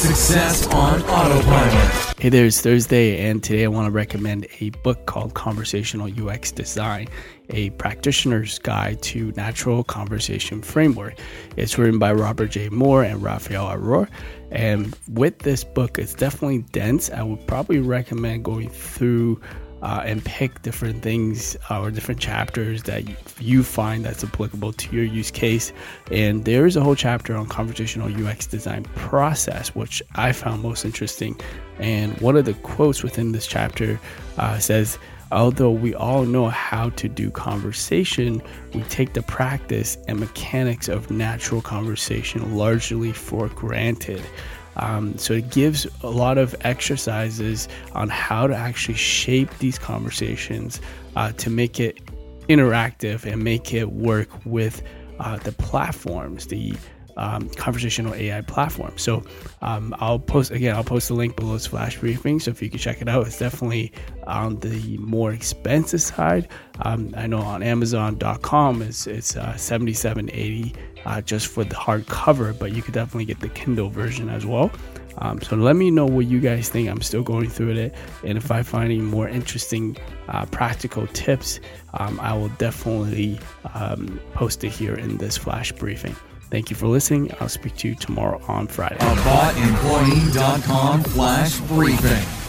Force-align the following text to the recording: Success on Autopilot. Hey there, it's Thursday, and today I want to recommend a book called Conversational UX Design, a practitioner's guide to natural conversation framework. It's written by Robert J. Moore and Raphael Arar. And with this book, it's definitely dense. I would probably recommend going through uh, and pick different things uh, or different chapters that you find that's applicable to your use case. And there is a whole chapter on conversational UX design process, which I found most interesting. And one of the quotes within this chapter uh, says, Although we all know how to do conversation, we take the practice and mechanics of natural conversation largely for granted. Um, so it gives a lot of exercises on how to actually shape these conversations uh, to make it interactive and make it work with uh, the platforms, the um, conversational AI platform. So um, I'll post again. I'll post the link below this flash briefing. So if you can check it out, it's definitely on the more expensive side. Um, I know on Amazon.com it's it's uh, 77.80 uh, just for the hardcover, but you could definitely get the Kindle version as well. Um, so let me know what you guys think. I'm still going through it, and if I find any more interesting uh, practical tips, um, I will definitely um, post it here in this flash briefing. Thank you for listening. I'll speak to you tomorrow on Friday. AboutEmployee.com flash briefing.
Success 0.00 0.66
on 0.68 1.02
Autopilot. 1.02 2.18
Hey 2.18 2.30
there, 2.30 2.46
it's 2.46 2.62
Thursday, 2.62 3.28
and 3.28 3.44
today 3.44 3.64
I 3.64 3.68
want 3.68 3.84
to 3.84 3.90
recommend 3.90 4.46
a 4.60 4.70
book 4.70 5.04
called 5.04 5.34
Conversational 5.34 6.08
UX 6.26 6.50
Design, 6.52 7.06
a 7.50 7.68
practitioner's 7.70 8.58
guide 8.58 9.02
to 9.02 9.30
natural 9.32 9.84
conversation 9.84 10.62
framework. 10.62 11.18
It's 11.58 11.76
written 11.76 11.98
by 11.98 12.14
Robert 12.14 12.46
J. 12.46 12.70
Moore 12.70 13.04
and 13.04 13.22
Raphael 13.22 13.66
Arar. 13.66 14.08
And 14.50 14.96
with 15.06 15.40
this 15.40 15.64
book, 15.64 15.98
it's 15.98 16.14
definitely 16.14 16.62
dense. 16.72 17.10
I 17.10 17.22
would 17.22 17.46
probably 17.46 17.80
recommend 17.80 18.42
going 18.42 18.70
through 18.70 19.38
uh, 19.82 20.02
and 20.04 20.24
pick 20.24 20.62
different 20.62 21.02
things 21.02 21.56
uh, 21.70 21.80
or 21.80 21.90
different 21.90 22.20
chapters 22.20 22.82
that 22.84 23.04
you 23.40 23.62
find 23.62 24.04
that's 24.04 24.22
applicable 24.22 24.72
to 24.74 24.94
your 24.94 25.04
use 25.04 25.30
case. 25.30 25.72
And 26.10 26.44
there 26.44 26.66
is 26.66 26.76
a 26.76 26.82
whole 26.82 26.94
chapter 26.94 27.36
on 27.36 27.46
conversational 27.46 28.26
UX 28.26 28.46
design 28.46 28.84
process, 28.94 29.74
which 29.74 30.02
I 30.14 30.32
found 30.32 30.62
most 30.62 30.84
interesting. 30.84 31.38
And 31.78 32.18
one 32.20 32.36
of 32.36 32.44
the 32.44 32.54
quotes 32.54 33.02
within 33.02 33.32
this 33.32 33.46
chapter 33.46 33.98
uh, 34.38 34.58
says, 34.58 34.98
Although 35.32 35.70
we 35.70 35.94
all 35.94 36.24
know 36.24 36.48
how 36.48 36.90
to 36.90 37.08
do 37.08 37.30
conversation, 37.30 38.42
we 38.74 38.82
take 38.84 39.12
the 39.12 39.22
practice 39.22 39.96
and 40.08 40.18
mechanics 40.18 40.88
of 40.88 41.08
natural 41.08 41.62
conversation 41.62 42.56
largely 42.56 43.12
for 43.12 43.46
granted. 43.48 44.20
Um, 44.76 45.18
so 45.18 45.34
it 45.34 45.50
gives 45.50 45.86
a 46.02 46.10
lot 46.10 46.38
of 46.38 46.54
exercises 46.62 47.68
on 47.92 48.08
how 48.08 48.46
to 48.46 48.54
actually 48.54 48.94
shape 48.94 49.50
these 49.58 49.78
conversations 49.78 50.80
uh, 51.16 51.32
to 51.32 51.50
make 51.50 51.80
it 51.80 51.98
interactive 52.48 53.30
and 53.30 53.42
make 53.42 53.74
it 53.74 53.90
work 53.92 54.28
with 54.44 54.82
uh, 55.18 55.36
the 55.38 55.52
platforms, 55.52 56.46
the 56.46 56.74
um, 57.20 57.48
conversational 57.50 58.14
AI 58.14 58.40
platform. 58.40 58.96
So 58.96 59.22
um, 59.60 59.94
I'll 59.98 60.18
post 60.18 60.50
again. 60.50 60.74
I'll 60.74 60.82
post 60.82 61.08
the 61.08 61.14
link 61.14 61.36
below 61.36 61.52
this 61.52 61.66
flash 61.66 61.98
briefing. 61.98 62.40
So 62.40 62.50
if 62.50 62.62
you 62.62 62.70
can 62.70 62.78
check 62.78 63.02
it 63.02 63.08
out, 63.08 63.26
it's 63.26 63.38
definitely 63.38 63.92
on 64.26 64.58
the 64.60 64.96
more 64.98 65.32
expensive 65.32 66.00
side. 66.00 66.48
Um, 66.80 67.14
I 67.16 67.26
know 67.26 67.40
on 67.40 67.62
Amazon.com 67.62 68.82
it's 68.82 69.06
it's 69.06 69.36
uh, 69.36 69.52
77.80 69.52 70.74
uh, 71.04 71.20
just 71.20 71.48
for 71.48 71.62
the 71.62 71.74
hardcover, 71.74 72.58
but 72.58 72.72
you 72.72 72.82
could 72.82 72.94
definitely 72.94 73.26
get 73.26 73.40
the 73.40 73.50
Kindle 73.50 73.90
version 73.90 74.30
as 74.30 74.46
well. 74.46 74.70
Um, 75.18 75.42
so 75.42 75.56
let 75.56 75.76
me 75.76 75.90
know 75.90 76.06
what 76.06 76.26
you 76.26 76.40
guys 76.40 76.70
think. 76.70 76.88
I'm 76.88 77.02
still 77.02 77.22
going 77.22 77.50
through 77.50 77.72
it, 77.72 77.94
and 78.24 78.38
if 78.38 78.50
I 78.50 78.62
find 78.62 78.86
any 78.86 79.00
more 79.00 79.28
interesting 79.28 79.98
uh, 80.28 80.46
practical 80.46 81.06
tips, 81.08 81.60
um, 81.94 82.18
I 82.20 82.32
will 82.32 82.48
definitely 82.50 83.38
um, 83.74 84.18
post 84.32 84.64
it 84.64 84.70
here 84.70 84.94
in 84.94 85.18
this 85.18 85.36
flash 85.36 85.72
briefing. 85.72 86.16
Thank 86.50 86.70
you 86.70 86.76
for 86.76 86.88
listening. 86.88 87.30
I'll 87.40 87.48
speak 87.48 87.76
to 87.76 87.88
you 87.88 87.94
tomorrow 87.94 88.42
on 88.48 88.66
Friday. 88.66 88.96
AboutEmployee.com 88.96 91.04
flash 91.04 91.60
briefing. 91.60 92.39